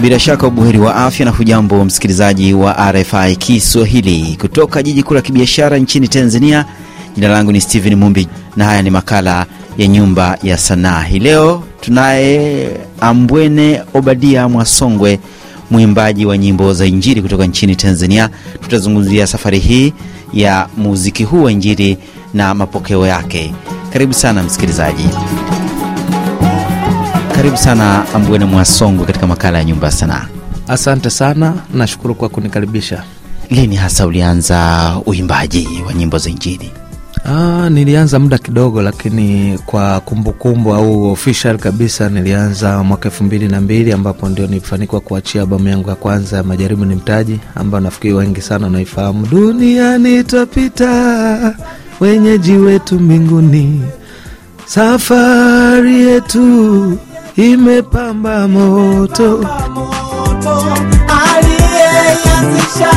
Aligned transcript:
Bila 0.00 0.18
shaka 0.18 0.46
ubuheri 0.46 0.78
wa 0.78 0.94
afya 0.96 1.24
na 1.26 1.30
hujambo 1.32 1.84
msikilizaji 1.84 2.54
wa 2.54 2.92
RFI 2.92 3.36
Kiswahili 3.36 4.36
kutoka 4.40 4.82
jiji 4.82 5.02
kuu 5.02 5.14
la 5.14 5.20
kibiashara 5.22 5.78
nchini 5.78 6.08
Tanzania. 6.08 6.64
Jina 7.14 7.28
langu 7.28 7.52
ni 7.52 7.60
Steven 7.60 7.94
Mumbi 7.94 8.28
na 8.56 8.64
haya 8.64 8.82
ni 8.82 8.90
makala 8.90 9.46
ya 9.78 9.86
Nyumba 9.86 10.38
ya 10.42 10.58
Sanaa. 10.58 11.02
Hii 11.02 11.18
leo 11.18 11.62
tunaye 11.80 12.68
Ambwene 13.00 13.82
Obadia 13.94 14.48
Mwasongwe, 14.48 15.20
mwimbaji 15.70 16.26
wa 16.26 16.38
nyimbo 16.38 16.72
za 16.74 16.86
Injili 16.86 17.22
kutoka 17.22 17.46
nchini 17.46 17.76
Tanzania. 17.76 18.30
Tutazungumzia 18.62 19.26
safari 19.26 19.58
hii 19.58 19.92
ya 20.32 20.68
muziki 20.76 21.24
huu 21.24 21.42
wa 21.42 21.52
Injili 21.52 21.98
na 22.34 22.54
mapokeo 22.54 23.06
yake. 23.06 23.54
Karibu 23.92 24.14
sana 24.14 24.42
msikilizaji. 24.42 25.08
Karibu 27.40 27.56
sana 27.56 28.04
Ambwene 28.14 28.44
Mwasongwe 28.44 29.06
katika 29.06 29.26
makala 29.26 29.58
ya 29.58 29.64
Nyumba 29.64 29.86
ya 29.86 29.92
Sanaa. 29.92 30.26
Asante 30.68 31.10
sana, 31.10 31.54
nashukuru 31.74 32.14
kwa 32.14 32.28
kunikaribisha. 32.28 33.02
Lini 33.50 33.76
hasa 33.76 34.06
ulianza 34.06 34.92
uimbaji 35.06 35.68
wa 35.86 35.94
nyimbo 35.94 36.18
za 36.18 36.30
Injili? 36.30 36.70
Aa, 37.26 37.70
nilianza 37.70 38.18
muda 38.18 38.38
kidogo, 38.38 38.82
lakini 38.82 39.58
kwa 39.66 40.00
kumbukumbu 40.00 40.74
au 40.74 41.12
official 41.12 41.58
kabisa 41.58 42.08
nilianza 42.08 42.82
mwaka 42.82 43.08
elfu 43.08 43.24
mbili 43.24 43.48
na 43.48 43.60
mbili 43.60 43.92
ambapo 43.92 44.28
ndio 44.28 44.46
nilifanikiwa 44.46 45.00
kuachia 45.00 45.40
albamu 45.42 45.68
yangu 45.68 45.88
ya 45.88 45.94
kwanza 45.96 46.36
ya 46.36 46.42
Majaribu 46.42 46.84
ni 46.84 46.94
Mtaji, 46.94 47.38
ambayo 47.54 47.84
nafikiri 47.84 48.14
wengi 48.14 48.40
sana 48.40 48.64
wanaifahamu. 48.66 49.26
Duniani 49.26 50.24
twapita, 50.24 51.54
wenyeji 52.00 52.52
wetu 52.52 53.00
mbinguni, 53.00 53.82
safari 54.66 56.00
yetu 56.06 56.98
imepamba 57.40 58.48
moto. 58.48 59.40
Aliyeanzisha 61.24 62.90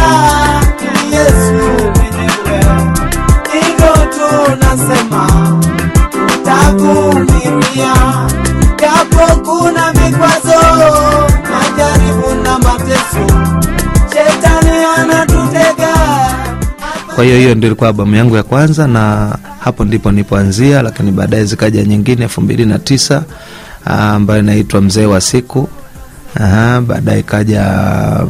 Yesu 1.12 1.64
mwenyewe, 1.96 2.84
hivyo 3.54 3.94
tunasema 4.16 5.28
tutavumilia, 6.28 7.94
japo 8.82 9.36
kuna 9.42 9.92
vikwazo, 9.92 10.62
majaribu 11.52 12.44
na 12.44 12.60
mateso, 12.60 13.28
shetani 14.14 14.84
anatutega. 14.98 15.94
Kwa 17.16 17.24
hiyo 17.24 17.38
hiyo 17.38 17.56
ndio 17.56 17.68
ilikuwa 17.68 17.90
albamu 17.90 18.16
yangu 18.16 18.36
ya 18.36 18.44
kwanza, 18.44 18.88
na 18.88 19.36
hapo 19.60 19.86
ndipo 19.86 20.12
nipoanzia, 20.12 20.82
lakini 20.82 21.12
baadaye 21.12 21.46
zikaja 21.46 21.84
nyingine 21.84 22.24
elfu 22.24 22.42
mbili 22.42 22.66
na 22.66 22.80
tisa 22.80 23.24
ambayo 23.86 24.40
inaitwa 24.40 24.82
Mzee 24.82 25.06
wa 25.06 25.22
Siku. 25.22 25.68
Baadaye 26.88 27.20
ikaja 27.20 27.64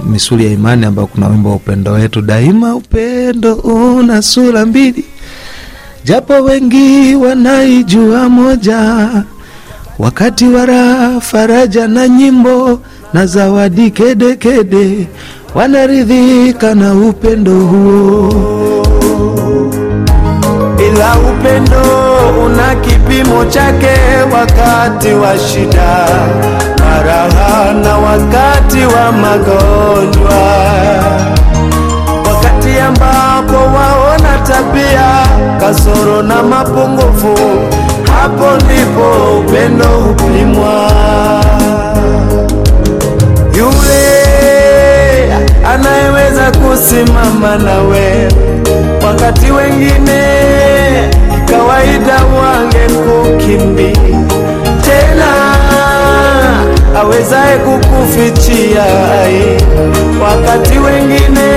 Misuli 0.10 0.46
ya 0.46 0.52
Imani 0.52 0.86
ambayo 0.86 1.08
kuna 1.08 1.28
wimbo 1.28 1.50
wa 1.50 1.56
upendo 1.56 1.92
wetu 1.92 2.22
daima. 2.22 2.76
Upendo 2.76 3.54
una 3.56 4.22
sura 4.22 4.66
mbili, 4.66 5.06
japo 6.06 6.34
wengi 6.34 7.16
wanaijua 7.16 8.30
moja, 8.30 9.10
wakati 10.00 10.48
wa 10.48 10.66
raha, 10.66 11.22
faraja 11.22 11.88
na 11.88 12.08
nyimbo 12.08 12.80
na 13.14 13.26
zawadi 13.26 13.92
kedekede, 13.92 15.08
wanaridhika 15.56 16.76
na 16.76 16.94
upendo 16.94 17.60
huo. 17.60 18.84
ila 20.90 21.16
upendo 21.20 22.03
una 22.28 22.76
kipimo 22.76 23.46
chake 23.46 23.92
wakati 24.34 25.14
wa 25.14 25.38
shida, 25.40 26.08
maraha 26.80 27.74
na 27.74 27.98
wakati 27.98 28.86
wa 28.96 29.12
magonjwa, 29.12 30.44
wakati 32.28 32.80
ambapo 32.80 33.56
waona 33.76 34.38
tabia 34.48 35.28
kasoro 35.60 36.22
na 36.24 36.44
mapungufu, 36.44 37.36
hapo 38.14 38.64
ndipo 38.66 39.38
upendo 39.40 39.86
hupimwa. 39.86 40.90
Yule 43.58 45.34
anayeweza 45.74 46.52
kusimama 46.52 47.56
nawe 47.58 48.28
wakati 49.06 49.52
wengine 49.52 50.23
awezaye 57.24 57.58
kukufichia 57.58 58.84
wakati 60.24 60.80
wengine 60.80 61.52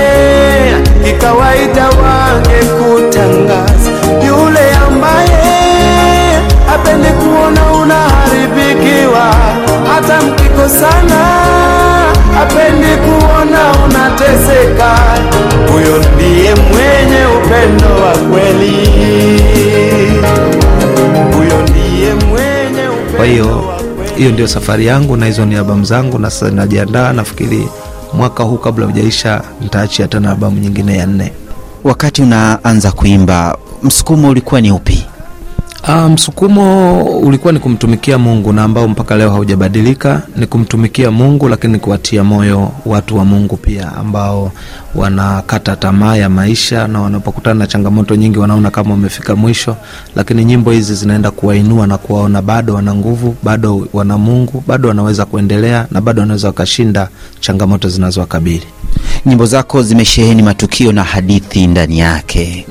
kikawaida 1.03 1.85
wangekutangaza, 1.89 3.91
yule 4.27 4.71
ambaye 4.87 6.39
hapendi 6.67 7.07
kuona 7.09 7.71
unaharibikiwa, 7.81 9.33
hata 9.95 10.21
mkikosana 10.21 11.25
hapendi 12.37 12.87
kuona 12.87 13.71
unateseka, 13.85 14.95
huyo 15.71 15.97
ndiye 16.15 16.55
mwenye 16.55 17.25
upendo 17.37 17.87
wa 18.05 18.17
kweli. 18.17 18.89
Huyo 21.33 21.61
ndiye 21.61 22.13
mwenye 22.13 22.87
upendo 22.89 23.51
wa 23.51 23.57
kweli. 23.57 23.76
Hiyo 24.17 24.31
ndio 24.31 24.47
safari 24.47 24.85
yangu 24.85 25.17
na 25.17 25.25
hizo 25.25 25.45
ni 25.45 25.55
albamu 25.55 25.85
zangu, 25.85 26.19
na 26.19 26.29
sasa 26.29 26.51
najiandaa, 26.51 27.13
nafikiri 27.13 27.67
mwaka 28.13 28.43
huu 28.43 28.57
kabla 28.57 28.85
hujaisha 28.85 29.41
nitaachia 29.61 30.07
tena 30.07 30.31
albamu 30.31 30.59
nyingine 30.59 30.97
ya 30.97 31.05
nne. 31.05 31.31
Wakati 31.83 32.21
unaanza 32.21 32.91
kuimba, 32.91 33.57
msukumo 33.83 34.29
ulikuwa 34.29 34.61
ni 34.61 34.71
upi? 34.71 35.05
Uh, 35.83 35.95
msukumo 36.11 37.03
ulikuwa 37.03 37.53
ni 37.53 37.59
kumtumikia 37.59 38.17
Mungu 38.17 38.53
na 38.53 38.63
ambao 38.63 38.87
mpaka 38.87 39.15
leo 39.15 39.29
haujabadilika, 39.31 40.21
ni 40.35 40.45
kumtumikia 40.47 41.11
Mungu, 41.11 41.49
lakini 41.49 41.79
kuwatia 41.79 42.23
moyo 42.23 42.71
watu 42.85 43.17
wa 43.17 43.25
Mungu 43.25 43.57
pia 43.57 43.95
ambao 43.95 44.51
wanakata 44.97 45.75
tamaa 45.75 46.15
ya 46.15 46.29
maisha 46.29 46.87
na 46.87 47.01
wanapokutana 47.01 47.55
na 47.59 47.67
changamoto 47.67 48.15
nyingi 48.15 48.39
wanaona 48.39 48.71
kama 48.71 48.91
wamefika 48.91 49.35
mwisho, 49.35 49.75
lakini 50.15 50.45
nyimbo 50.45 50.71
hizi 50.71 50.95
zinaenda 50.95 51.31
kuwainua 51.31 51.87
na 51.87 51.97
kuwaona 51.97 52.41
bado 52.41 52.73
wana 52.73 52.95
nguvu, 52.95 53.35
bado 53.43 53.87
wana 53.93 54.17
Mungu, 54.17 54.63
bado 54.67 54.89
wanaweza 54.89 55.25
kuendelea 55.25 55.87
na 55.91 56.01
bado 56.01 56.21
wanaweza 56.21 56.47
wakashinda 56.47 57.09
changamoto 57.39 57.89
zinazowakabili. 57.89 58.63
Nyimbo 59.25 59.45
zako 59.45 59.81
zimesheheni 59.83 60.43
matukio 60.43 60.91
na 60.91 61.03
hadithi 61.03 61.67
ndani 61.67 61.99
yake. 61.99 62.67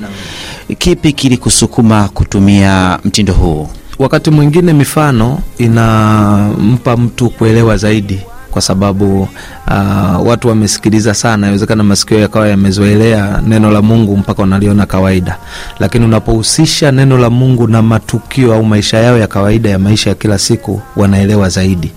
Kipi 0.77 1.13
kilikusukuma 1.13 2.09
kutumia 2.13 2.99
mtindo 3.05 3.33
huu? 3.33 3.67
wakati 3.99 4.29
mwingine 4.31 4.73
mifano 4.73 5.39
inampa 5.57 6.97
mtu 6.97 7.29
kuelewa 7.29 7.77
zaidi 7.77 8.19
kwa 8.57 8.61
sababu 8.61 9.21
uh, 9.21 10.27
watu 10.27 10.47
wamesikiliza 10.47 11.13
sana, 11.13 11.37
inawezekana 11.47 11.83
masikio 11.83 12.19
yakawa 12.19 12.47
yamezoelea 12.47 13.41
neno 13.47 13.71
la 13.71 13.81
Mungu 13.81 14.17
mpaka 14.17 14.41
wanaliona 14.41 14.85
kawaida, 14.85 15.37
lakini 15.79 16.05
unapohusisha 16.05 16.91
neno 16.91 17.17
la 17.17 17.29
Mungu 17.29 17.67
na 17.67 17.81
matukio 17.81 18.53
au 18.53 18.63
maisha 18.65 18.97
yao 18.97 19.17
ya 19.17 19.27
kawaida 19.27 19.69
ya 19.69 19.79
maisha 19.79 20.09
ya 20.09 20.15
kila 20.15 20.37
siku, 20.37 20.81
wanaelewa 20.95 21.49
zaidi. 21.49 21.91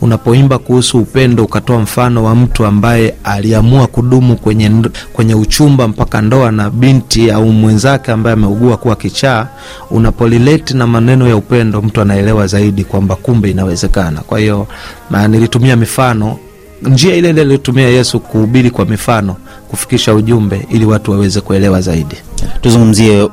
Unapoimba 0.00 0.58
kuhusu 0.58 0.98
upendo, 0.98 1.44
ukatoa 1.44 1.78
mfano 1.78 2.24
wa 2.24 2.34
mtu 2.34 2.66
ambaye 2.66 3.14
aliamua 3.24 3.86
kudumu 3.86 4.36
kwenye, 4.36 4.70
kwenye 5.12 5.34
uchumba 5.34 5.88
mpaka 5.88 6.20
ndoa 6.22 6.50
na 6.52 6.70
binti 6.70 7.30
au 7.30 7.52
mwenzake 7.52 8.12
ambaye 8.12 8.34
ameugua 8.34 8.76
kuwa 8.76 8.96
kichaa, 8.96 9.46
unapolileti 9.90 10.74
na 10.76 10.86
maneno 10.86 11.28
ya 11.28 11.36
upendo, 11.36 11.82
mtu 11.82 12.00
anaelewa 12.00 12.46
zaidi 12.46 12.84
kwamba 12.84 13.16
kumbe 13.16 13.50
inawezekana. 13.50 14.20
Kwa 14.20 14.38
hiyo 14.38 14.66
na 15.10 15.28
nilitumia 15.28 15.76
mifano, 15.76 16.38
njia 16.82 17.14
ile 17.14 17.30
ile 17.30 17.40
aliyotumia 17.40 17.88
Yesu 17.88 18.20
kuhubiri 18.20 18.70
kwa 18.70 18.84
mifano, 18.84 19.36
kufikisha 19.68 20.14
ujumbe 20.14 20.66
ili 20.70 20.84
watu 20.84 21.10
waweze 21.10 21.40
kuelewa 21.40 21.80
zaidi. 21.80 22.16
Tuzungumzie 22.60 23.22
uh, 23.22 23.30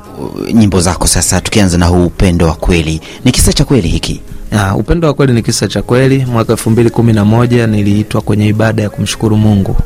nyimbo 0.54 0.80
zako 0.80 1.06
sasa, 1.06 1.40
tukianza 1.40 1.78
na 1.78 1.86
huu 1.86 2.06
upendo 2.06 2.46
wa 2.46 2.54
kweli. 2.54 3.00
Ni 3.24 3.32
kisa 3.32 3.52
cha 3.52 3.64
kweli 3.64 3.88
hiki? 3.88 4.20
Ya, 4.52 4.74
upendo 4.74 5.08
wa 5.08 5.14
kweli 5.14 5.32
ni 5.32 5.42
kisa 5.42 5.68
cha 5.68 5.82
kweli. 5.82 6.24
Mwaka 6.32 6.52
elfu 6.52 6.70
mbili 6.70 6.90
kumi 6.90 7.12
na 7.12 7.24
moja 7.24 7.66
niliitwa 7.66 8.20
kwenye 8.20 8.46
ibada 8.48 8.82
ya 8.82 8.90
kumshukuru 8.90 9.36
Mungu, 9.36 9.76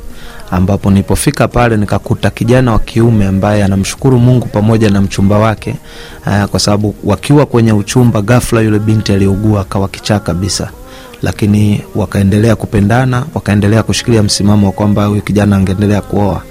ambapo 0.50 0.91
nilipofika 0.91 1.49
pale 1.49 1.76
nikakuta 1.76 2.31
kijana 2.31 2.73
wa 2.73 2.79
kiume 2.79 3.26
ambaye 3.26 3.64
anamshukuru 3.64 4.19
Mungu 4.19 4.46
pamoja 4.46 4.91
na 4.91 5.00
mchumba 5.00 5.38
wake 5.38 5.75
aa, 6.26 6.46
kwa 6.46 6.61
sababu 6.61 6.94
wakiwa 7.05 7.46
kwenye 7.46 7.73
uchumba, 7.73 8.23
ghafla 8.23 8.61
yule 8.61 8.79
binti 8.79 9.12
aliugua 9.12 9.61
akawa 9.61 9.88
kichaa 9.88 10.19
kabisa, 10.19 10.70
lakini 11.23 11.82
wakaendelea 11.94 12.56
kupendana, 12.56 13.25
wakaendelea 13.35 13.82
kushikilia 13.82 14.23
msimamo 14.23 14.67
wa 14.67 14.73
kwamba 14.73 15.05
huyu 15.06 15.23
kijana 15.23 15.56
angeendelea 15.56 16.00
kuoa, 16.00 16.43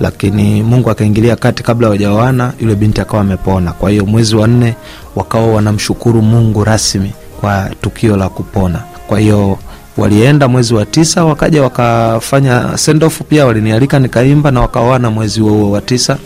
lakini 0.00 0.62
Mungu 0.62 0.90
akaingilia 0.90 1.36
kati. 1.36 1.62
Kabla 1.62 1.86
hawajaoana, 1.86 2.52
yule 2.60 2.74
binti 2.74 3.00
akawa 3.00 3.20
amepona. 3.22 3.72
Kwa 3.72 3.90
hiyo 3.90 4.06
mwezi 4.06 4.36
wa 4.36 4.48
nne 4.48 4.74
wakawa 5.16 5.46
wanamshukuru 5.46 6.22
Mungu 6.22 6.64
rasmi 6.64 7.12
kwa 7.40 7.70
tukio 7.80 8.16
la 8.16 8.28
kupona. 8.28 8.80
Kwa 9.06 9.20
hiyo 9.20 9.58
walienda 9.96 10.48
mwezi 10.48 10.74
wa 10.74 10.86
tisa 10.86 11.24
wakaja 11.24 11.62
wakafanya 11.62 12.78
sendoff 12.78 13.20
pia 13.28 13.46
walinialika 13.46 13.98
nikaimba 13.98 14.50
na 14.50 14.60
wakaoana 14.60 15.10
mwezi 15.10 15.40
huo 15.40 15.70
wa 15.70 15.80
tisa 15.80 16.18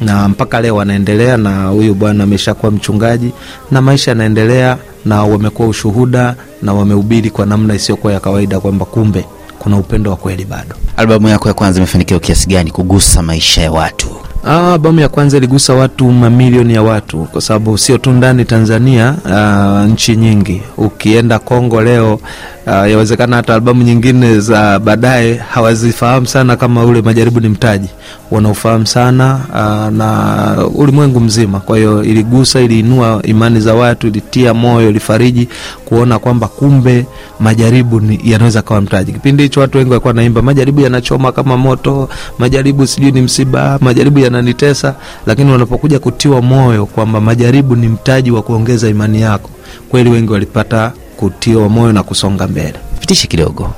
na 0.00 0.28
mpaka 0.28 0.60
leo 0.60 0.76
wanaendelea 0.76 1.36
na 1.36 1.66
huyu 1.66 1.94
bwana 1.94 2.24
ameshakuwa 2.24 2.72
mchungaji 2.72 3.32
na 3.70 3.82
maisha 3.82 4.10
yanaendelea 4.10 4.78
na 5.04 5.24
wamekuwa 5.24 5.68
ushuhuda 5.68 6.34
na 6.62 6.74
wamehubiri 6.74 7.30
kwa 7.30 7.46
namna 7.46 7.74
isiyokuwa 7.74 8.12
ya 8.12 8.20
kawaida 8.20 8.60
kwamba 8.60 8.84
kumbe 8.84 9.24
kuna 9.58 9.76
upendo 9.76 10.10
wa 10.10 10.16
kweli 10.16 10.44
bado 10.44 10.74
Albamu 10.96 11.28
yako 11.28 11.48
ya 11.48 11.54
kwanza 11.54 11.78
imefanikiwa 11.78 12.20
kiasi 12.20 12.48
gani 12.48 12.70
kugusa 12.70 13.22
maisha 13.22 13.62
ya 13.62 13.72
watu? 13.72 14.08
Ah, 14.44 14.72
albamu 14.72 15.00
ya 15.00 15.08
kwanza 15.08 15.36
iligusa 15.36 15.74
watu 15.74 16.12
mamilioni 16.12 16.74
ya 16.74 16.82
watu, 16.82 17.18
kwa 17.18 17.40
sababu 17.40 17.78
sio 17.78 17.98
tu 17.98 18.10
ndani 18.12 18.44
Tanzania, 18.44 19.14
uh, 19.24 19.90
nchi 19.92 20.16
nyingi. 20.16 20.62
Ukienda 20.76 21.38
Kongo 21.38 21.82
leo, 21.82 22.14
uh, 22.66 22.72
yawezekana 22.72 23.36
hata 23.36 23.54
albamu 23.54 23.82
nyingine 23.82 24.40
za 24.40 24.78
baadaye 24.78 25.34
hawazifahamu 25.34 26.26
sana 26.26 26.56
kama 26.56 26.84
ule 26.84 27.02
Majaribu 27.02 27.40
ni 27.40 27.48
Mtaji, 27.48 27.88
wanaufahamu 28.30 28.86
sana 28.86 29.40
uh, 29.50 29.96
na 29.96 30.56
ulimwengu 30.74 31.20
mzima. 31.20 31.60
Kwa 31.60 31.76
hiyo 31.76 32.04
iligusa, 32.04 32.60
iliinua 32.60 33.20
imani 33.24 33.60
za 33.60 33.74
watu, 33.74 34.06
ilitia 34.06 34.54
moyo, 34.54 34.90
ilifariji 34.90 35.48
kuona 35.84 36.18
kwamba 36.18 36.48
kumbe 36.48 37.06
majaribu 37.40 38.02
yanaweza 38.24 38.62
kawa 38.62 38.80
mtaji. 38.80 39.12
Kipindi 39.12 39.42
hicho 39.42 39.60
watu 39.60 39.78
wengi 39.78 39.90
walikuwa 39.90 40.14
naimba 40.14 40.42
majaribu 40.42 40.80
yanachoma 40.80 41.32
kama 41.32 41.56
moto, 41.56 42.08
majaribu 42.38 42.86
sijui 42.86 43.12
ni 43.12 43.20
msiba, 43.22 43.78
majaribu 43.80 44.18
yananitesa, 44.38 44.94
lakini 45.26 45.52
wanapokuja 45.52 45.98
kutiwa 45.98 46.42
moyo 46.42 46.86
kwamba 46.86 47.20
majaribu 47.20 47.76
ni 47.76 47.88
mtaji 47.88 48.30
wa 48.30 48.42
kuongeza 48.42 48.88
imani 48.88 49.20
yako, 49.20 49.50
kweli 49.88 50.10
wengi 50.10 50.32
walipata 50.32 50.92
kutiwa 51.16 51.68
moyo 51.68 51.92
na 51.92 52.02
kusonga 52.02 52.48
mbele. 52.48 52.74
Pitishe 53.00 53.26
kidogo. 53.28 53.70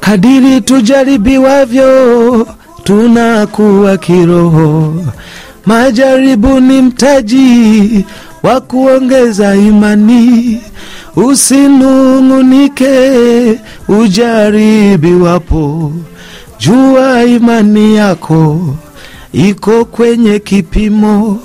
Kadiri 0.00 0.60
tujaribiwavyo 0.60 2.46
tunakuwa 2.84 3.96
kiroho, 3.96 4.94
majaribu 5.66 6.60
ni 6.60 6.82
mtaji 6.82 8.04
wa 8.42 8.60
kuongeza 8.60 9.56
imani. 9.56 10.60
Usinung'unike 11.16 12.90
ujaribiwapo, 13.88 15.92
jua 16.58 17.24
imani 17.24 17.96
yako 17.96 18.60
iko 19.34 19.84
kwenye 19.84 20.38
kipimo. 20.38 21.38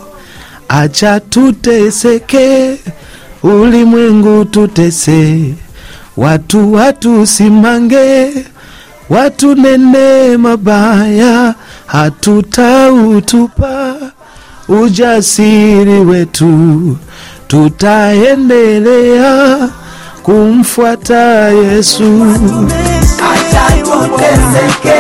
Acha 0.68 1.20
tuteseke, 1.20 2.76
ulimwengu 3.44 4.46
tutese, 4.46 5.54
watu 6.18 6.74
watu 6.74 7.26
simange, 7.26 8.30
watu 9.10 9.56
nene 9.56 10.38
mabaya, 10.38 11.56
hatutautupa 11.86 13.96
ujasiri 14.68 16.00
wetu, 16.00 16.98
tutaendelea 17.48 19.58
kumfuata 20.24 21.50
Yesu. 21.50 22.26
Acha 23.32 23.68
tuteseke, 23.84 24.99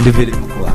ndivyo 0.00 0.22
ilivyokuwa. 0.22 0.72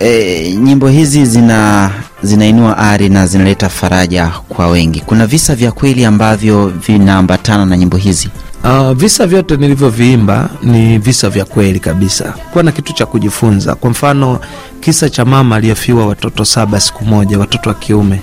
E, 0.00 0.52
nyimbo 0.62 0.88
hizi 0.88 1.26
zina 1.26 1.90
zinainua 2.22 2.78
ari 2.78 3.08
na 3.08 3.26
zinaleta 3.26 3.68
faraja 3.68 4.30
kwa 4.48 4.68
wengi. 4.68 5.00
Kuna 5.00 5.26
visa 5.26 5.54
vya 5.54 5.72
kweli 5.72 6.04
ambavyo 6.04 6.66
vinaambatana 6.68 7.66
na 7.66 7.76
nyimbo 7.76 7.96
hizi. 7.96 8.28
Uh, 8.64 8.90
visa 8.92 9.26
vyote 9.26 9.56
nilivyoviimba 9.56 10.50
ni 10.62 10.98
visa 10.98 11.30
vya 11.30 11.44
kweli 11.44 11.80
kabisa, 11.80 12.34
kuwa 12.52 12.64
na 12.64 12.72
kitu 12.72 12.92
cha 12.92 13.06
kujifunza. 13.06 13.74
Kwa 13.74 13.90
mfano, 13.90 14.40
kisa 14.80 15.10
cha 15.10 15.24
mama 15.24 15.56
aliyefiwa 15.56 16.06
watoto 16.06 16.44
saba 16.44 16.80
siku 16.80 17.04
moja, 17.04 17.38
watoto 17.38 17.68
wa 17.68 17.74
kiume 17.74 18.22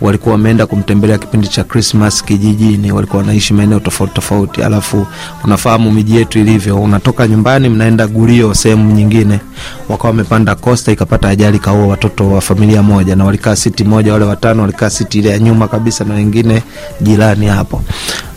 walikuwa 0.00 0.32
wameenda 0.32 0.66
kumtembelea 0.66 1.18
kipindi 1.18 1.48
cha 1.48 1.64
Krismas 1.64 2.24
kijijini, 2.24 2.92
walikuwa 2.92 3.20
wanaishi 3.22 3.54
maeneo 3.54 3.80
tofauti 3.80 4.14
tofauti. 4.14 4.62
Alafu 4.62 5.06
unafahamu 5.44 5.90
miji 5.92 6.16
yetu 6.16 6.38
ilivyo, 6.38 6.82
unatoka 6.82 7.28
nyumbani 7.28 7.68
mnaenda 7.68 8.06
Gurio 8.06 8.54
sehemu 8.54 8.92
nyingine, 8.92 9.40
wakawa 9.88 10.10
wamepanda 10.10 10.54
kosta, 10.54 10.92
ikapata 10.92 11.28
ajali, 11.28 11.58
kaua 11.58 11.86
watoto 11.86 12.30
wa 12.30 12.40
familia 12.40 12.82
moja, 12.82 13.16
na 13.16 13.24
walikaa 13.24 13.56
siti 13.56 13.84
moja, 13.84 14.12
wale 14.12 14.24
watano 14.24 14.60
walikaa 14.62 14.90
siti 14.90 15.18
ile 15.18 15.30
ya 15.30 15.38
nyuma 15.38 15.68
kabisa, 15.68 16.04
na 16.04 16.14
wengine 16.14 16.62
jirani 17.00 17.46
hapo 17.46 17.82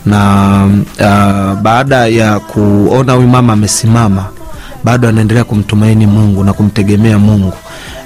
na 0.06 0.66
uh, 1.00 1.60
baada 1.62 2.08
ya 2.08 2.40
kuona 2.40 3.14
huyu 3.14 3.28
mama 3.28 3.54
amesimama 3.54 4.26
bado 4.84 5.08
anaendelea 5.08 5.44
kumtumaini 5.44 6.06
Mungu 6.08 6.44
na 6.44 6.54
kumtegemea 6.54 7.20
Mungu. 7.20 7.54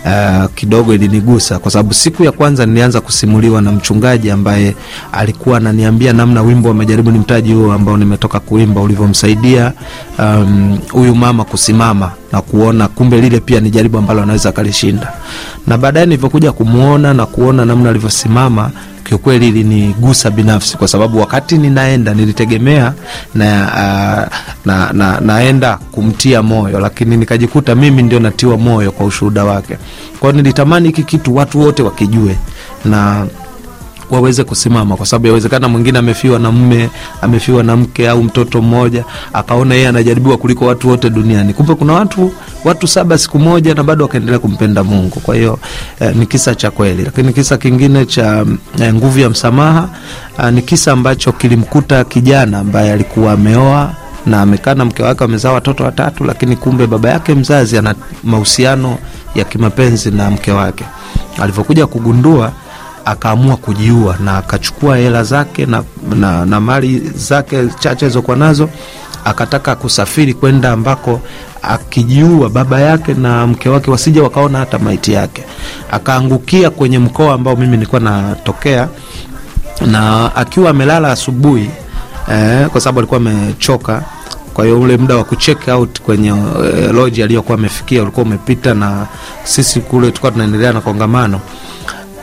Uh, 0.06 0.46
kidogo 0.56 0.94
ilinigusa 0.94 1.60
kwa 1.60 1.72
sababu 1.72 1.94
siku 1.94 2.24
ya 2.24 2.32
kwanza 2.32 2.66
nilianza 2.66 3.02
kusimuliwa 3.02 3.62
na 3.62 3.72
mchungaji 3.72 4.32
ambaye 4.32 4.76
alikuwa 5.12 5.58
ananiambia 5.58 6.14
namna 6.14 6.42
wimbo 6.42 6.68
wa 6.70 6.74
majaribu 6.76 7.12
ni 7.12 7.20
mtaji 7.20 7.54
huo 7.54 7.74
ambao 7.74 7.98
nimetoka 7.98 8.40
kuimba 8.40 8.82
ulivyomsaidia 8.82 9.74
um, 10.20 10.80
huyu 10.92 11.16
mama 11.16 11.44
kusimama 11.44 12.12
na 12.32 12.42
kuona 12.42 12.88
kumbe 12.88 13.22
lile 13.22 13.40
pia 13.40 13.60
ni 13.60 13.70
jaribu 13.70 13.98
ambalo 13.98 14.22
anaweza 14.24 14.50
akalishinda, 14.50 15.14
na 15.68 15.78
baadaye 15.78 16.06
nilivyokuja 16.06 16.52
kumwona 16.52 17.14
na 17.14 17.26
kuona 17.26 17.66
namna 17.66 17.90
alivyosimama 17.90 18.72
kiukweli 19.12 19.48
ilinigusa 19.48 20.30
binafsi 20.30 20.78
kwa 20.78 20.88
sababu 20.88 21.20
wakati 21.20 21.58
ninaenda 21.58 22.14
nilitegemea 22.14 22.94
na, 23.36 23.46
uh, 24.28 24.38
na, 24.66 24.94
na, 24.94 25.20
naenda 25.20 25.78
kumtia 25.92 26.44
moyo, 26.44 26.80
lakini 26.80 27.18
nikajikuta 27.18 27.76
mimi 27.76 28.04
ndio 28.04 28.20
natiwa 28.20 28.58
moyo 28.58 28.92
kwa 28.92 29.06
ushuhuda 29.06 29.44
wake. 29.44 29.78
Kwa 30.20 30.32
nilitamani 30.32 30.88
hiki 30.88 31.04
kitu 31.04 31.36
watu 31.36 31.60
wote 31.60 31.84
wakijue 31.84 32.36
na 32.86 33.26
waweze 34.12 34.44
kusimama, 34.44 34.96
kwa 34.96 35.06
sababu 35.06 35.28
yawezekana 35.28 35.68
mwingine 35.68 36.00
amefiwa 36.00 36.40
na 36.40 36.52
mme, 36.52 36.90
amefiwa 37.22 37.64
na 37.64 37.78
mke 37.78 38.10
au 38.10 38.24
mtoto 38.24 38.62
mmoja, 38.62 39.06
akaona 39.34 39.76
yeye 39.76 39.88
anajaribiwa 39.88 40.38
kuliko 40.38 40.66
watu 40.66 40.90
wote 40.90 41.10
duniani. 41.10 41.54
Kumbe 41.54 41.76
kuna 41.76 41.94
watu 41.94 42.32
watu 42.66 42.88
saba 42.88 43.18
siku 43.18 43.40
moja 43.40 43.74
na 43.74 43.84
bado 43.84 44.04
wakaendelea 44.06 44.40
kumpenda 44.40 44.84
Mungu. 44.84 45.20
Kwa 45.20 45.36
hiyo 45.36 45.60
eh, 46.00 46.16
ni 46.16 46.26
kisa 46.26 46.56
cha 46.56 46.72
kweli, 46.72 47.04
lakini 47.04 47.34
kisa 47.34 47.58
kingine 47.58 48.06
cha 48.06 48.46
eh, 48.82 48.94
nguvu 48.94 49.20
ya 49.20 49.30
msamaha 49.30 49.90
eh, 50.44 50.54
ni 50.54 50.62
kisa 50.62 50.92
ambacho 50.92 51.32
kilimkuta 51.32 52.04
kijana 52.04 52.60
ambaye 52.60 52.94
alikuwa 52.94 53.32
ameoa 53.34 53.92
na 54.26 54.42
amekaa 54.42 54.74
na 54.74 54.86
mke 54.86 55.04
wake, 55.04 55.24
wamezaa 55.24 55.52
watoto 55.52 55.84
watatu, 55.84 56.24
lakini 56.24 56.56
kumbe 56.56 56.88
baba 56.88 57.10
yake 57.10 57.36
mzazi 57.36 57.78
ana 57.78 57.96
mahusiano 58.24 58.98
ya 59.36 59.44
kimapenzi 59.44 60.12
na 60.12 60.32
mke 60.32 60.52
wake. 60.52 60.84
Alivyokuja 61.42 61.88
kugundua 61.88 62.52
akaamua 63.06 63.58
kujiua 63.58 64.16
na 64.26 64.38
akachukua 64.38 64.98
hela 64.98 65.24
zake 65.24 65.66
na, 65.66 65.84
na, 66.16 66.46
na 66.46 66.60
mali 66.60 67.00
zake 67.16 67.68
chache 67.80 68.06
alizokuwa 68.06 68.38
nazo 68.38 68.70
akataka 69.26 69.76
kusafiri 69.76 70.34
kwenda 70.34 70.72
ambako 70.72 71.22
akijiua 71.62 72.50
baba 72.50 72.80
yake 72.80 73.14
na 73.14 73.48
mke 73.48 73.70
wake 73.70 73.92
wasija 73.92 74.24
wakaona 74.24 74.60
hata 74.60 74.80
maiti 74.80 75.14
yake. 75.14 75.44
Akaangukia 75.92 76.70
kwenye 76.70 77.00
mkoa 77.00 77.34
ambao 77.34 77.56
mimi 77.56 77.72
nilikuwa 77.78 78.02
natokea, 78.02 78.88
na 79.86 80.36
akiwa 80.36 80.70
amelala 80.70 81.12
asubuhi 81.12 81.70
eh, 82.32 82.68
kwa 82.68 82.82
sababu 82.82 83.00
alikuwa 83.00 83.18
amechoka. 83.20 84.04
Kwa 84.54 84.66
hiyo 84.66 84.82
ule 84.82 84.98
muda 84.98 85.16
wa 85.16 85.24
kucheck 85.24 85.68
out 85.68 86.02
kwenye 86.02 86.28
eh, 86.30 86.94
loji 86.94 87.24
aliyokuwa 87.24 87.58
amefikia 87.58 88.02
ulikuwa 88.02 88.26
umepita, 88.26 88.74
na 88.74 89.08
sisi 89.44 89.80
kule 89.80 90.08
tulikuwa 90.08 90.32
tunaendelea 90.32 90.74
na 90.74 90.82
kongamano 90.82 91.40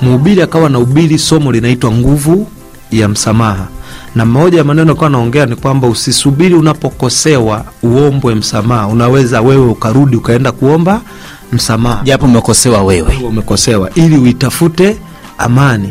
mhubiri 0.03 0.43
akawa 0.43 0.69
na 0.69 0.79
ubiri 0.79 1.19
somo 1.19 1.53
linaitwa 1.53 1.91
nguvu 1.91 2.47
ya 2.91 3.09
msamaha, 3.09 3.67
na 4.15 4.25
mmoja 4.25 4.59
ya 4.59 4.65
maneno 4.65 4.93
akawa 4.93 5.11
naongea 5.11 5.47
ni 5.47 5.57
kwamba 5.57 5.89
usisubiri 5.89 6.55
unapokosewa 6.55 7.65
uombwe 7.83 8.35
msamaha, 8.35 8.87
unaweza 8.87 9.41
wewe 9.41 9.67
ukarudi 9.67 10.17
ukaenda 10.17 10.53
kuomba 10.53 11.01
msamaha 11.53 12.01
Japo 12.05 12.27
umekosewa 12.27 12.83
wewe. 12.85 13.17
umekosewa, 13.29 13.91
ili 13.95 14.17
uitafute 14.19 14.97
amani. 15.39 15.89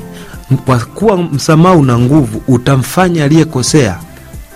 Kwa 0.66 0.78
kuwa 0.80 1.18
msamaha 1.18 1.76
una 1.76 2.00
nguvu, 2.00 2.42
utamfanya 2.48 3.24
aliyekosea 3.26 3.98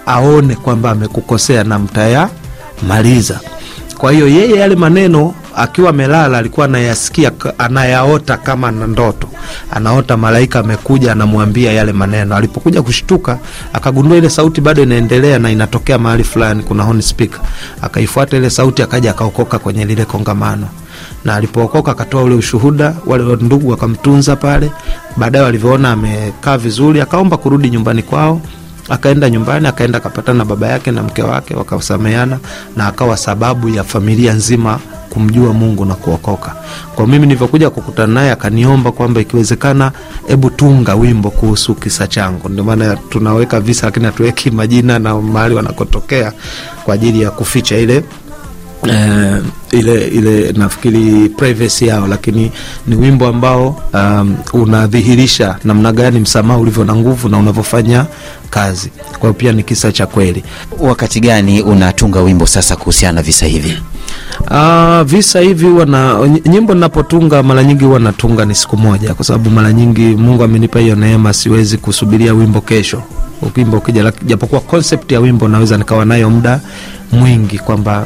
aone 0.05 0.55
kwamba 0.55 0.91
amekukosea 0.91 1.63
na 1.63 1.79
mtayamaliza. 1.79 3.39
kwa 3.98 4.12
hiyo 4.12 4.27
yeye 4.27 4.55
yale 4.60 4.75
maneno 4.75 5.34
akiwa 5.55 5.89
amelala 5.89 6.38
alikuwa 6.38 6.65
anayasikia 6.65 7.31
anayaota 7.58 8.38
kama 8.38 8.72
na 8.72 8.88
ndoto. 8.88 9.27
Anaota 9.72 10.17
malaika 10.17 10.60
amekuja 10.60 11.12
anamwambia 11.12 11.72
yale 11.74 11.91
maneno. 11.93 12.36
Alipokuja 12.36 12.81
kushtuka 12.81 13.38
akagundua 13.74 14.17
ile 14.17 14.29
sauti 14.29 14.62
bado 14.62 14.84
inaendelea 14.84 15.39
na 15.39 15.51
inatokea 15.51 15.98
mahali 15.98 16.24
fulani 16.24 16.63
kuna 16.63 16.84
horn 16.84 17.01
speaker. 17.01 17.39
Akaifuata 17.81 18.38
ile 18.38 18.50
sauti 18.50 18.81
akaja 18.81 19.12
akaokoka 19.12 19.60
kwenye 19.60 19.86
lile 19.86 20.05
kongamano. 20.05 20.67
Na 21.25 21.36
alipookoka 21.36 21.91
akatoa 21.91 22.24
ule 22.24 22.36
ushuhuda 22.36 22.93
wale 23.05 23.24
ndugu 23.36 23.70
wakamtunza 23.70 24.36
pale. 24.36 24.72
Baadaye 25.17 25.46
walivyoona 25.46 25.91
amekaa 25.91 26.58
vizuri 26.58 27.01
akaomba 27.01 27.38
kurudi 27.38 27.70
nyumbani 27.70 28.03
kwao. 28.03 28.41
Akaenda 28.89 29.29
nyumbani 29.29 29.67
akaenda 29.67 29.98
akapatana 29.98 30.38
na 30.38 30.46
baba 30.46 30.67
yake 30.67 30.91
na 30.91 31.03
mke 31.03 31.24
wake 31.24 31.55
wakasameana 31.55 32.38
na 32.77 32.88
akawa 32.88 33.17
sababu 33.17 33.70
ya 33.70 33.84
familia 33.84 34.34
nzima 34.34 34.79
kumjua 35.12 35.53
mungu 35.53 35.86
na 35.86 35.96
kuokoka. 35.96 36.56
Kwa 36.96 37.08
mimi 37.08 37.20
nilivyokuja 37.27 37.70
kukutana 37.70 38.13
naye 38.13 38.32
akaniomba 38.32 38.91
kwamba 38.91 39.22
ikiwezekana 39.22 39.91
hebu 40.27 40.50
tunga 40.50 40.96
wimbo 40.96 41.30
kuhusu 41.30 41.75
kisa 41.75 42.08
changu. 42.08 42.50
Ndio 42.50 42.63
maana 42.63 42.96
tunaweka 43.10 43.60
visa 43.60 43.86
lakini 43.86 44.06
hatuweki 44.06 44.51
majina 44.51 45.00
na 45.00 45.15
mahali 45.22 45.56
wanakotokea 45.56 46.34
kwa 46.84 46.94
ajili 46.94 47.22
ya 47.22 47.32
kuficha 47.32 47.77
ile 47.77 48.03
Uh, 48.84 49.38
ile 49.72 50.08
ile 50.08 50.51
nafikiri 50.51 51.30
privacy 51.30 51.88
yao. 51.88 52.08
Lakini 52.08 52.51
ni 52.88 52.96
wimbo 52.96 53.27
ambao 53.27 53.82
um, 53.94 54.36
unadhihirisha 54.53 55.58
namna 55.63 55.91
gani 55.91 56.20
msamaha 56.20 56.60
ulivyo 56.60 56.84
na 56.84 56.96
nguvu 56.96 57.30
na 57.30 57.38
unavyofanya 57.38 58.06
kazi. 58.50 58.91
Kwa 59.12 59.20
hiyo 59.22 59.34
pia 59.34 59.51
ni 59.51 59.63
kisa 59.63 59.91
cha 59.91 60.06
kweli. 60.08 60.44
Wakati 60.80 61.20
gani 61.20 61.62
unatunga 61.62 62.20
wimbo 62.22 62.48
sasa 62.48 62.75
kuhusiana 62.75 63.13
na 63.15 63.22
visa 63.22 63.46
hivi 63.46 63.77
Uh, 64.50 65.01
visa 65.01 65.39
hivi 65.39 65.65
huwa 65.67 65.86
na 65.86 66.15
nyimbo 66.45 66.74
ninapotunga 66.74 67.43
mara 67.43 67.63
nyingi 67.63 67.86
huwa 67.86 68.00
natunga 68.00 68.45
ni 68.45 68.55
siku 68.55 68.77
moja, 68.77 69.13
kwa 69.13 69.25
sababu 69.25 69.50
mara 69.50 69.74
nyingi 69.74 70.01
Mungu 70.01 70.43
amenipa 70.43 70.79
hiyo 70.79 70.95
neema, 70.95 71.33
siwezi 71.33 71.77
kusubiria 71.77 72.33
wimbo 72.33 72.62
kesho 72.62 73.03
wimbo 73.57 73.77
ukija, 73.77 74.13
japokuwa 74.25 74.62
concept 74.62 75.12
ya 75.12 75.19
wimbo 75.19 75.48
naweza 75.48 75.77
nikawa 75.77 76.05
nayo 76.05 76.29
muda 76.29 76.60
mwingi 77.12 77.60
kwamba 77.60 78.05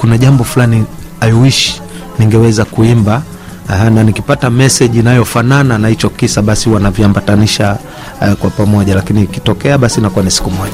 kuna 0.00 0.18
jambo 0.18 0.44
fulani 0.44 0.84
I 1.20 1.32
wish 1.32 1.80
ningeweza 2.18 2.64
kuimba 2.64 3.22
Aha, 3.68 3.90
na 3.90 4.02
nikipata 4.04 4.50
message 4.50 4.98
inayofanana 4.98 5.78
na 5.78 5.88
hicho 5.88 6.08
kisa 6.10 6.42
basi 6.42 6.68
huwa 6.68 6.80
naviambatanisha 6.80 7.76
uh, 8.20 8.32
kwa 8.32 8.50
pamoja, 8.50 8.94
lakini 8.94 9.22
ikitokea 9.22 9.78
basi 9.78 10.00
inakuwa 10.00 10.24
ni 10.24 10.30
siku 10.30 10.50
moja. 10.50 10.72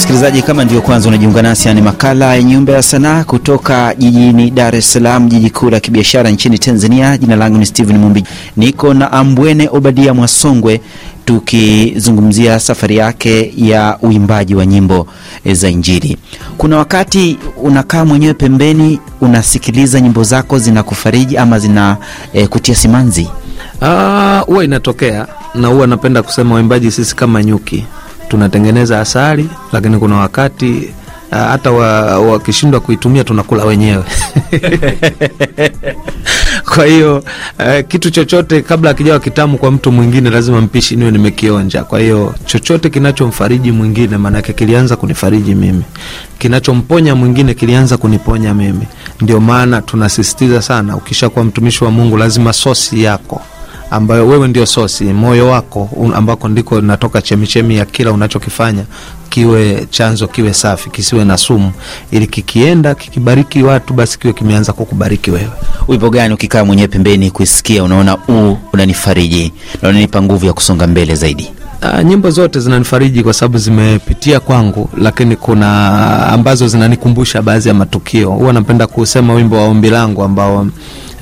Msikilizaji 0.00 0.42
kama 0.42 0.64
ndio 0.64 0.80
kwanza 0.82 1.08
unajiunga 1.08 1.42
nasi 1.42 1.74
ni 1.74 1.82
makala 1.82 2.34
ya 2.34 2.42
nyumba 2.42 2.72
ya 2.72 2.82
sanaa 2.82 3.24
kutoka 3.24 3.94
jijini 3.94 4.50
dar 4.50 4.74
es 4.76 4.92
salaam 4.92 5.28
jiji 5.28 5.50
kuu 5.50 5.70
la 5.70 5.80
kibiashara 5.80 6.30
nchini 6.30 6.58
tanzania. 6.58 7.18
Jina 7.18 7.36
langu 7.36 7.58
ni 7.58 7.66
stephen 7.66 7.98
mumbi. 7.98 8.24
Niko 8.56 8.94
na 8.94 9.12
ambwene 9.12 9.68
obadia 9.72 10.14
mwasongwe 10.14 10.80
tukizungumzia 11.24 12.60
safari 12.60 12.96
yake 12.96 13.52
ya 13.56 13.98
uimbaji 14.02 14.54
wa 14.54 14.66
nyimbo 14.66 15.06
za 15.52 15.68
injili. 15.68 16.16
Kuna 16.58 16.76
wakati 16.76 17.38
unakaa 17.62 18.04
mwenyewe 18.04 18.34
pembeni 18.34 19.00
unasikiliza 19.20 20.00
nyimbo 20.00 20.22
zako 20.24 20.58
zinakufariji 20.58 21.36
ama 21.36 21.58
zina 21.58 21.96
e, 22.32 22.46
kutia 22.46 22.74
simanzi? 22.74 23.28
Ah, 23.82 24.42
huwa 24.46 24.64
inatokea 24.64 25.26
na 25.54 25.68
huwa 25.68 25.86
napenda 25.86 26.22
kusema 26.22 26.54
waimbaji 26.54 26.90
sisi 26.90 27.16
kama 27.16 27.44
nyuki 27.44 27.84
tunatengeneza 28.30 29.00
asali, 29.00 29.48
lakini 29.72 29.98
kuna 29.98 30.16
wakati 30.16 30.88
hata 31.30 31.48
hata 31.50 31.70
wa- 31.70 32.18
wakishindwa 32.18 32.80
kuitumia 32.80 33.24
tunakula 33.24 33.64
wenyewe. 33.64 34.04
Kwa 36.74 36.86
hiyo 36.86 37.16
uh, 37.58 37.86
kitu 37.88 38.10
chochote 38.10 38.62
kabla 38.62 38.90
akijawa 38.90 39.20
kitamu 39.20 39.58
kwa 39.58 39.70
mtu 39.70 39.92
mwingine 39.92 40.30
lazima 40.30 40.60
mpishi 40.60 40.96
niwe 40.96 41.10
nimekionja. 41.10 41.84
Kwa 41.84 42.00
hiyo 42.00 42.34
chochote 42.46 42.90
kinachomfariji 42.90 43.72
mwingine, 43.72 44.16
maanake 44.18 44.52
kilianza 44.52 44.96
kunifariji 44.96 45.54
mimi, 45.54 45.82
kinachomponya 46.38 47.14
mwingine 47.14 47.54
kilianza 47.54 47.96
kuniponya 47.96 48.54
mimi. 48.54 48.86
Ndio 49.20 49.40
maana 49.40 49.82
tunasisitiza 49.82 50.62
sana, 50.62 50.96
ukishakuwa 50.96 51.44
mtumishi 51.44 51.84
wa 51.84 51.90
Mungu 51.90 52.16
lazima 52.16 52.52
sosi 52.52 53.02
yako 53.02 53.42
ambayo 53.90 54.26
wewe 54.28 54.48
ndio 54.48 54.66
sosi, 54.66 55.04
moyo 55.04 55.48
wako 55.48 55.88
un- 55.92 56.14
ambako 56.14 56.48
ndiko 56.48 56.80
natoka 56.80 57.22
chemichemi 57.22 57.76
ya 57.76 57.84
kila 57.84 58.12
unachokifanya 58.12 58.84
kiwe 59.28 59.86
chanzo, 59.90 60.26
kiwe 60.28 60.54
safi, 60.54 60.90
kisiwe 60.90 61.24
na 61.24 61.36
sumu, 61.36 61.72
ili 62.10 62.26
kikienda 62.26 62.94
kikibariki 62.94 63.62
watu, 63.62 63.94
basi 63.94 64.18
kiwe 64.18 64.32
kimeanza 64.32 64.72
kukubariki 64.72 65.30
wewe. 65.30 65.50
wimbo 65.88 66.10
gani 66.10 66.34
ukikaa 66.34 66.64
mwenyewe 66.64 66.88
pembeni 66.88 67.30
kuisikia 67.30 67.84
unaona 67.84 68.16
uu 68.28 68.56
unanifariji 68.72 69.52
na 69.82 69.88
unanipa 69.88 70.22
nguvu 70.22 70.46
ya 70.46 70.52
kusonga 70.52 70.86
mbele 70.86 71.14
zaidi 71.14 71.52
Uh, 71.82 72.02
nyimbo 72.02 72.30
zote 72.30 72.60
zinanifariji 72.60 73.22
kwa 73.22 73.32
sababu 73.34 73.58
zimepitia 73.58 74.40
kwangu, 74.40 74.88
lakini 74.98 75.36
kuna 75.36 76.26
ambazo 76.28 76.68
zinanikumbusha 76.68 77.42
baadhi 77.42 77.68
ya 77.68 77.74
matukio. 77.74 78.30
Huwa 78.30 78.52
napenda 78.52 78.86
kusema 78.86 79.34
wimbo 79.34 79.56
wa 79.56 79.64
ombi 79.64 79.90
langu 79.90 80.22
ambao 80.22 80.66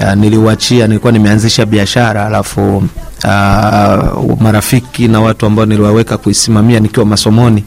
uh, 0.01 0.15
niliuachia, 0.15 0.87
nilikuwa 0.87 1.13
nimeanzisha 1.13 1.67
biashara 1.67 2.27
alafu 2.27 2.77
uh, 3.25 4.41
marafiki 4.41 5.09
na 5.09 5.21
watu 5.21 5.47
ambao 5.47 5.67
niliwaweka 5.67 6.19
kuisimamia 6.19 6.81
nikiwa 6.81 7.07
masomoni 7.07 7.65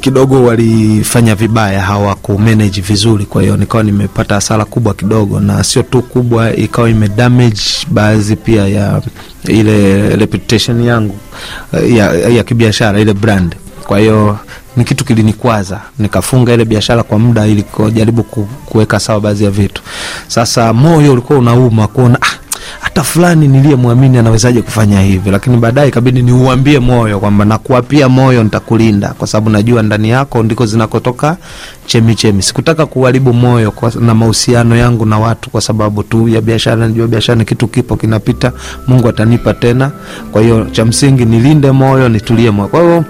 kidogo 0.00 0.44
walifanya 0.44 1.34
vibaya, 1.34 1.80
hawakumanage 1.82 2.80
vizuri, 2.80 3.24
kwa 3.26 3.42
hiyo 3.42 3.56
nikawa 3.56 3.84
nimepata 3.84 4.34
hasara 4.34 4.64
kubwa 4.64 4.94
kidogo, 4.94 5.40
na 5.40 5.64
sio 5.64 5.82
tu 5.82 6.02
kubwa, 6.02 6.56
ikawa 6.56 6.90
imedamage 6.90 7.60
baadhi 7.90 8.36
pia 8.36 8.68
ya 8.68 9.02
ile 9.48 10.08
reputation 10.16 10.84
yangu 10.84 11.16
eh, 11.72 11.94
ya, 11.96 12.12
ya 12.14 12.44
kibiashara 12.44 13.00
ile 13.00 13.14
brand. 13.14 13.56
Kwa 13.84 13.98
hiyo 13.98 14.38
ni 14.76 14.84
kitu 14.84 15.04
kilinikwaza, 15.04 15.80
nikafunga 15.98 16.52
ile 16.54 16.64
biashara 16.64 17.02
kwa 17.02 17.18
muda 17.18 17.46
ili 17.46 17.62
kujaribu 17.62 18.22
kuweka 18.66 19.00
sawa 19.00 19.20
baadhi 19.20 19.44
ya 19.44 19.50
vitu. 19.50 19.82
Sasa 20.28 20.72
moyo 20.72 21.12
ulikuwa 21.12 21.38
unauma 21.38 21.86
kuona 21.88 22.18
ah, 22.22 22.26
hata 22.80 23.02
fulani 23.02 23.48
niliyemwamini 23.48 24.18
anawezaje 24.18 24.62
kufanya 24.62 25.00
hivi, 25.00 25.30
lakini 25.30 25.56
baadaye 25.56 25.88
ikabidi 25.88 26.22
niuambie 26.22 26.78
moyo 26.78 27.20
kwamba 27.20 27.44
nakuapia 27.44 28.08
moyo, 28.08 28.42
nitakulinda 28.44 29.08
kwa 29.08 29.26
sababu 29.26 29.50
najua 29.50 29.82
ndani 29.82 30.10
yako 30.10 30.42
ndiko 30.42 30.66
zinakotoka 30.66 31.36
chemichemi. 31.86 32.14
chemi. 32.16 32.42
Sikutaka 32.42 32.86
kuharibu 32.86 33.32
moyo 33.32 33.70
kwa, 33.70 33.92
na 34.00 34.14
mahusiano 34.14 34.76
yangu 34.76 35.06
na 35.06 35.18
watu 35.18 35.50
kwa 35.50 35.60
sababu 35.60 36.02
tu 36.02 36.28
ya 36.28 36.40
biashara. 36.40 36.76
Najua 36.76 37.06
biashara 37.06 37.38
ni 37.38 37.44
kitu 37.44 37.68
kipo 37.68 37.96
kinapita, 37.96 38.52
Mungu 38.86 39.08
atanipa 39.08 39.54
tena. 39.54 39.90
Kwa 40.32 40.42
hiyo 40.42 40.64
cha 40.72 40.84
msingi 40.84 41.24
nilinde 41.24 41.70
moyo, 41.72 42.08
nitulie 42.08 42.50
moyo. 42.50 42.68
Kwa 42.68 42.80
hiyo 42.80 43.04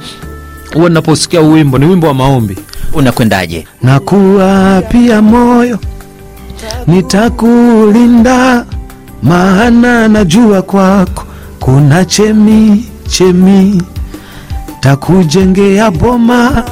huwa 0.74 0.90
naposikia 0.90 1.40
wimbo, 1.40 1.78
ni 1.78 1.86
wimbo 1.86 2.06
wa 2.06 2.14
maombi. 2.14 2.56
Unakwendaje? 2.92 3.66
Nakuapia 3.82 5.22
moyo 5.22 5.78
nitakulinda, 6.86 8.64
maana 9.22 10.08
najua 10.08 10.62
kwako 10.62 11.24
kuna 11.60 12.04
chemi 12.04 12.84
chemi, 13.08 13.82
takujengea 14.80 15.90
boma 15.90 16.64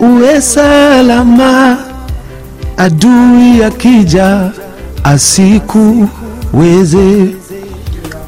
uwe 0.00 0.40
salama, 0.40 1.76
adui 2.76 3.64
akija 3.64 4.50
asikuweze, 5.04 6.06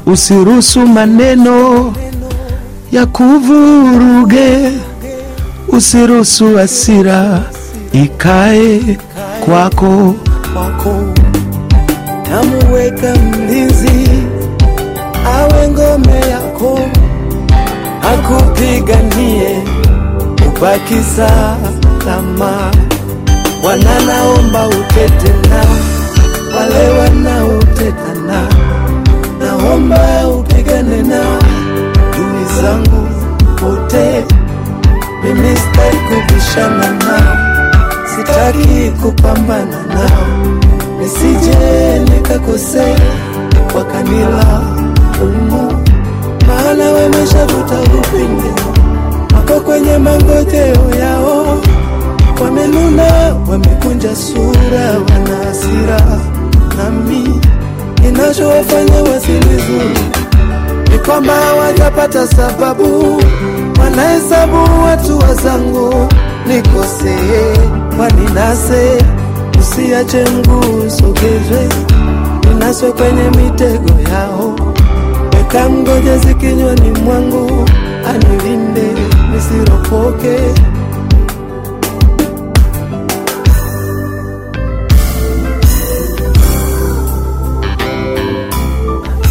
usiruhusu 0.05 0.87
maneno 0.87 1.93
ya 2.91 3.05
kuvuruge 3.05 4.71
usiruhusu 5.67 6.55
hasira 6.57 7.41
ikae 7.93 8.97
kwako. 9.45 10.15
namuweka 12.29 13.15
mlinzi 13.15 14.09
awe 15.37 15.67
ngome 15.69 16.19
yako 16.29 16.79
akupiganie 18.13 19.63
ubaki 20.47 20.95
salama. 21.15 22.71
Wananaomba 23.63 24.67
utete 24.67 25.33
na 25.49 25.65
wale 26.55 26.89
wanaotetana, 26.99 28.47
naomba 29.39 30.27
upigane 30.27 31.01
zangu 32.61 33.07
wote 33.65 34.25
mimi 35.23 35.57
sitaki 35.57 35.97
kubishana 35.97 36.91
nao, 36.91 37.37
sitaki 38.15 38.91
kupambana 39.01 39.83
nao, 39.87 40.27
nisije 40.99 41.99
nikakosea 41.99 42.95
wakanila 43.75 44.61
umu, 45.21 45.83
maana 46.47 46.91
wameshavuta 46.91 47.75
upinde 47.81 48.61
wako 49.35 49.59
kwenye 49.61 49.97
mangojeo 49.97 50.91
yao, 50.99 51.57
wamenuna 52.43 53.35
wamekunja 53.49 54.15
sura, 54.15 54.89
wana 55.09 55.45
hasira. 55.45 56.01
Nami 56.77 57.41
ninachowafanya 58.01 59.03
wasilizuri 59.03 59.99
ni 60.99 61.05
kwamba 61.05 61.53
wajapata 61.53 62.27
sababu, 62.27 63.21
wanahesabu 63.81 64.83
watu 64.85 65.19
wazangu 65.19 66.07
nikosee, 66.47 67.57
waninase 67.99 68.97
usiache 69.59 70.25
mguu 70.25 70.87
usogezwe, 70.87 71.69
ninaswe 72.49 72.91
kwenye 72.91 73.29
mitego 73.29 74.09
yao, 74.11 74.55
weka 75.37 75.69
ngoja 75.69 76.17
zikinywani 76.17 76.91
mwangu, 76.91 77.69
anilinde 78.09 78.87
nisiropoke. 79.33 80.37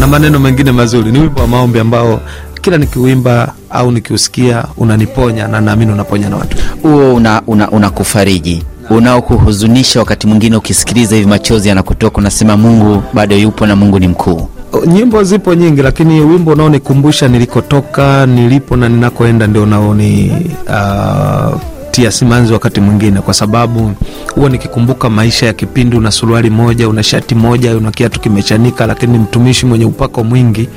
Na 0.00 0.06
maneno 0.06 0.38
mengine 0.38 0.72
mazuri. 0.72 1.12
Ni 1.12 1.18
wimbo 1.20 1.40
wa 1.40 1.46
maombi 1.46 1.78
ambao 1.78 2.20
kila 2.60 2.76
nikiuimba 2.78 3.52
au 3.70 3.90
nikiusikia 3.92 4.64
unaniponya, 4.76 5.48
na 5.48 5.60
naamini 5.60 5.92
unaponya 5.92 6.28
na 6.28 6.36
watu. 6.36 6.56
huo 6.82 7.14
una, 7.14 7.42
una, 7.46 7.70
unakufariji 7.70 8.62
unaokuhuzunisha 8.90 10.00
wakati 10.00 10.26
mwingine 10.26 10.56
ukisikiliza 10.56 11.16
hivi 11.16 11.28
machozi 11.28 11.68
yanakutoka 11.68 12.18
unasema 12.18 12.56
mungu 12.56 13.02
bado 13.14 13.36
yupo 13.36 13.66
na 13.66 13.76
mungu 13.76 13.98
ni 13.98 14.08
mkuu 14.08 14.48
Nyimbo 14.86 15.22
zipo 15.22 15.54
nyingi, 15.54 15.82
lakini 15.82 16.20
wimbo 16.20 16.52
unaonikumbusha 16.52 17.28
nilikotoka, 17.28 18.26
nilipo 18.26 18.76
na 18.76 18.88
ninakoenda 18.88 19.46
ndio 19.46 19.62
unaoni 19.62 20.32
uh, 20.68 21.60
tia 21.98 22.12
simanzi 22.12 22.52
wakati 22.52 22.80
mwingine, 22.80 23.20
kwa 23.20 23.34
sababu 23.34 23.92
huwa 24.34 24.50
nikikumbuka 24.50 25.10
maisha 25.10 25.46
ya 25.46 25.52
kipindi, 25.52 25.96
una 25.96 26.10
suruali 26.10 26.50
moja, 26.50 26.88
una 26.88 27.02
shati 27.02 27.34
moja, 27.34 27.76
una 27.76 27.90
kiatu 27.90 28.20
kimechanika, 28.20 28.86
lakini 28.86 29.12
ni 29.12 29.18
mtumishi 29.18 29.66
mwenye 29.66 29.84
upako 29.84 30.24
mwingi. 30.24 30.68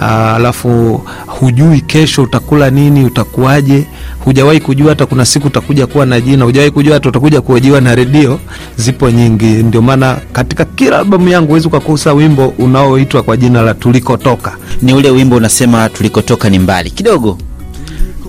Uh, 0.00 0.06
alafu 0.10 1.00
hujui 1.26 1.80
kesho 1.80 2.22
utakula 2.22 2.70
nini, 2.70 3.04
utakuwaje, 3.04 3.86
hujawahi 4.24 4.60
kujua 4.60 4.88
hata 4.88 5.06
kuna 5.06 5.24
siku 5.24 5.46
utakuja 5.46 5.86
kuwa 5.86 6.06
na 6.06 6.20
jina, 6.20 6.44
hujawahi 6.44 6.70
kujua 6.70 6.94
hata 6.94 7.08
utakuja 7.08 7.40
kuojiwa 7.40 7.80
na 7.80 7.94
redio. 7.94 8.40
Zipo 8.76 9.10
nyingi, 9.10 9.44
ndio 9.46 9.82
maana 9.82 10.16
katika 10.32 10.64
kila 10.64 10.98
albamu 10.98 11.28
yangu 11.28 11.48
huwezi 11.48 11.66
ukakosa 11.68 12.12
wimbo 12.12 12.48
unaoitwa 12.58 13.22
kwa 13.22 13.36
jina 13.36 13.62
la 13.62 13.74
tulikotoka. 13.74 14.56
ni 14.82 14.94
ule 14.94 15.10
wimbo 15.10 15.36
unasema 15.36 15.88
tulikotoka 15.88 16.50
ni 16.50 16.58
mbali. 16.58 16.90
Kidogo 16.90 17.38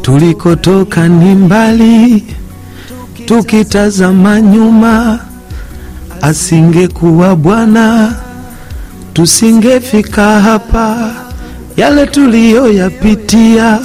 Tulikotoka 0.05 1.07
ni 1.07 1.35
mbali, 1.35 2.23
tukitazama 3.25 4.41
nyuma, 4.41 5.19
asingekuwa 6.21 7.35
Bwana 7.35 8.13
tusingefika 9.13 10.41
hapa. 10.41 11.11
Yale 11.77 12.07
tuliyoyapitia 12.07 13.79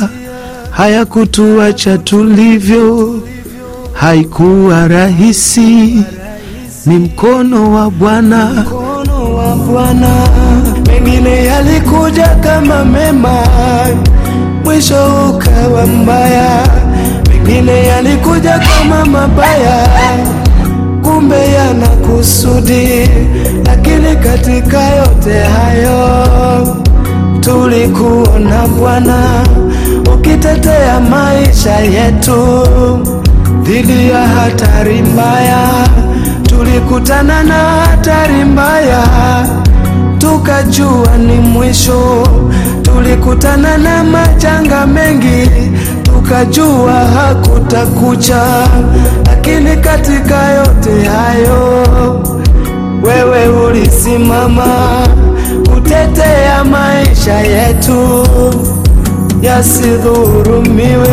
hayakutuacha 0.71 1.99
tulivyo, 1.99 3.21
haikuwa 3.93 4.89
rahisi, 4.89 6.05
ni 6.87 6.95
mkono 6.99 7.73
wa 7.75 7.91
Bwana. 7.91 8.65
Mengine 10.87 11.45
yalikuja 11.45 12.29
kama 12.29 12.85
mema, 12.85 13.37
mwisho 14.71 15.31
ukawa 15.31 15.87
mbaya. 15.87 16.67
Mengine 17.29 17.87
yalikuja 17.87 18.59
kama 18.59 19.05
mabaya, 19.05 19.87
kumbe 21.03 21.53
yana 21.53 21.87
kusudi. 21.89 23.09
Lakini 23.67 24.17
katika 24.17 24.83
yote 24.83 25.41
hayo 25.43 26.77
tulikuona 27.41 28.67
Bwana 28.79 29.25
ukitetea 30.15 31.01
maisha 31.01 31.77
yetu 31.77 32.59
dhidi 33.63 34.11
ya 34.11 34.29
hatari 34.29 35.03
mbaya. 35.03 35.69
Tulikutana 36.43 37.43
na 37.43 37.55
hatari 37.59 38.45
mbaya, 38.45 39.03
tukajua 40.19 41.17
ni 41.19 41.35
mwisho. 41.35 42.27
Tulikutana 42.95 43.79
na 43.79 44.05
majanga 44.05 44.87
mengi, 44.87 45.51
tukajua 46.03 46.93
hakutakucha. 46.93 48.43
Lakini 49.27 49.77
katika 49.77 50.49
yote 50.53 51.05
hayo 51.05 51.85
wewe 53.03 53.49
ulisimama 53.49 54.67
kutetea 55.75 56.65
maisha 56.65 57.35
yetu 57.41 58.27
yasidhurumiwe. 59.43 61.09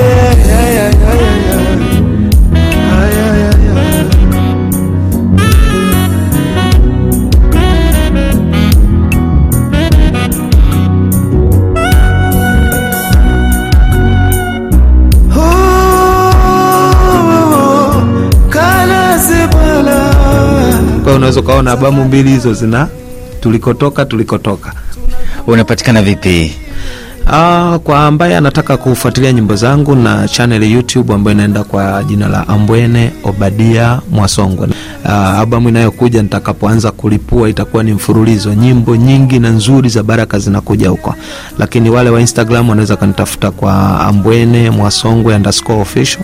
Unaweza 21.17 21.39
ukaona 21.39 21.71
albamu 21.71 22.06
mbili 22.06 22.30
hizo 22.30 22.53
zina 22.53 22.88
tulikotoka, 23.41 24.06
tulikotoka. 24.06 24.73
unapatikana 25.47 26.01
vipi 26.01 26.56
Ah, 27.31 27.79
kwa 27.83 28.05
ambaye 28.05 28.37
anataka 28.37 28.77
kufuatilia 28.77 29.31
nyimbo 29.33 29.55
zangu 29.55 29.95
na 29.95 30.27
channel 30.27 30.63
YouTube 30.71 31.13
ambayo 31.13 31.35
inaenda 31.37 31.63
kwa 31.63 32.03
jina 32.03 32.27
la 32.27 32.47
Ambwene 32.47 33.11
Obadia 33.23 34.01
Mwasongwe. 34.11 34.67
Uh, 35.05 35.11
albamu 35.11 35.69
inayokuja 35.69 36.23
nitakapoanza 36.23 36.91
kulipua 36.91 37.49
itakuwa 37.49 37.83
ni 37.83 37.93
mfululizo, 37.93 38.53
nyimbo 38.53 38.95
nyingi 38.95 39.39
na 39.39 39.49
nzuri 39.49 39.89
za 39.89 40.03
baraka 40.03 40.39
zinakuja 40.39 40.89
huko, 40.89 41.15
lakini 41.59 41.89
wale 41.89 42.09
wa 42.09 42.21
Instagram 42.21 42.69
wanaweza 42.69 42.95
kanitafuta 42.95 43.51
kwa 43.51 43.99
Ambwene 43.99 44.69
Mwasongwe 44.69 45.35
underscore 45.35 45.81
official, 45.81 46.23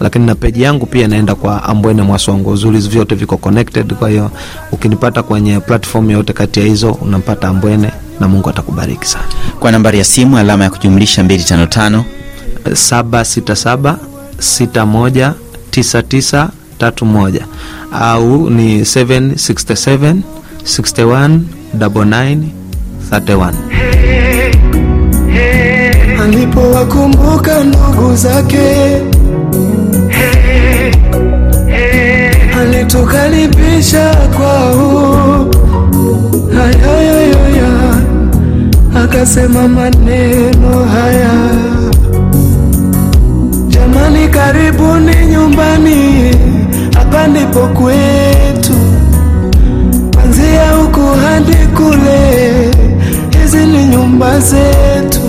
lakini 0.00 0.26
na 0.26 0.34
peji 0.34 0.62
yangu 0.62 0.86
pia 0.86 1.04
inaenda 1.04 1.34
kwa 1.34 1.62
Ambwene 1.64 2.02
Mwasongwe. 2.02 2.52
Uzuri 2.52 2.78
vyote 2.78 3.14
viko 3.14 3.36
connected, 3.36 3.94
kwa 3.94 4.08
hiyo 4.08 4.30
ukinipata 4.72 5.22
kwenye 5.22 5.60
platform 5.60 6.10
yote 6.10 6.32
kati 6.32 6.60
ya 6.60 6.66
hizo 6.66 6.92
unampata 6.92 7.48
Ambwene 7.48 7.90
na 8.20 8.28
Mungu 8.28 8.50
atakubariki 8.50 9.06
sana. 9.06 9.24
kwa 9.60 9.72
nambari 9.72 9.98
ya 9.98 10.04
simu 10.04 10.38
alama 10.38 10.64
ya 10.64 10.70
kujumlisha 10.70 11.22
255 11.22 12.02
767 12.64 13.94
61 14.38 15.32
99 15.70 16.48
31 16.80 17.40
au 17.92 18.50
ni 18.50 18.80
767 18.80 20.16
61 20.64 21.40
99 21.78 22.38
31. 23.10 23.52
alipowakumbuka 26.22 27.64
ndugu 27.64 28.16
zake 28.16 28.98
alitukaribisha 32.68 34.14
kwao 34.14 35.46
hayayayaya 36.54 37.47
akasema 39.04 39.68
maneno 39.68 40.84
haya 40.84 41.30
jamani 43.68 44.28
karibuni 44.28 45.26
nyumbani. 45.32 46.30
Hapa 46.94 47.26
ndipo 47.26 47.60
kwetu 47.60 48.74
kwanzia 50.14 50.70
huku 50.72 51.00
hadi 51.00 51.56
kule. 51.76 52.70
Hizi 53.42 53.66
ni 53.66 53.84
nyumba 53.84 54.40
zetu 54.40 55.20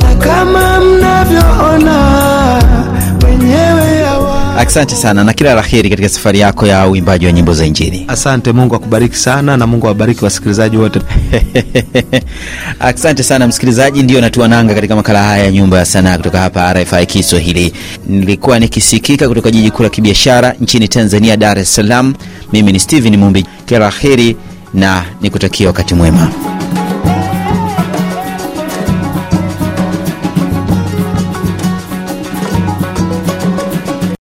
na 0.00 0.14
kama 0.14 0.80
mnavyoona 0.80 2.15
asante 4.58 4.94
sana 4.96 5.24
na 5.24 5.32
kila 5.32 5.54
la 5.54 5.62
heri 5.62 5.90
katika 5.90 6.08
safari 6.08 6.38
yako 6.40 6.66
ya 6.66 6.88
uimbaji 6.88 7.26
wa 7.26 7.32
nyimbo 7.32 7.52
za 7.54 7.66
injili. 7.66 8.04
Asante, 8.08 8.52
Mungu 8.52 8.74
akubariki 8.74 9.16
sana 9.16 9.56
na 9.56 9.66
Mungu 9.66 9.86
awabariki 9.86 10.24
wasikilizaji 10.24 10.76
wote. 10.76 11.00
asante 12.80 13.22
sana 13.22 13.46
msikilizaji 13.46 14.02
ndio 14.02 14.20
natuananga 14.20 14.74
katika 14.74 14.96
makala 14.96 15.22
haya 15.22 15.44
ya 15.44 15.50
nyumba 15.50 15.78
ya 15.78 15.84
sanaa 15.84 16.16
kutoka 16.16 16.38
hapa 16.38 16.72
rfi 16.72 17.06
kiswahili. 17.06 17.72
Nilikuwa 18.06 18.58
nikisikika 18.58 19.28
kutoka 19.28 19.50
jiji 19.50 19.70
kuu 19.70 19.82
la 19.82 19.88
kibiashara 19.88 20.54
nchini 20.60 20.88
tanzania 20.88 21.36
dar 21.36 21.58
es 21.58 21.74
salaam. 21.74 22.14
Mimi 22.52 22.72
ni 22.72 22.80
Steven 22.80 23.16
mumbi. 23.16 23.46
Kila 23.66 23.78
la 23.80 23.90
heri 23.90 24.36
na 24.74 25.04
nikutakia 25.20 25.66
wakati 25.66 25.94
mwema 25.94 26.28